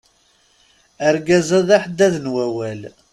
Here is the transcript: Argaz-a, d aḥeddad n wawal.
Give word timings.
Argaz-a, 1.07 1.59
d 1.67 1.69
aḥeddad 1.77 2.13
n 2.23 2.31
wawal. 2.33 2.81